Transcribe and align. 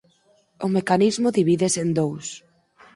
O 0.65 0.67
mecanismo 0.77 1.33
divídese 1.37 1.79
en 1.85 1.89
dous. 1.99 2.25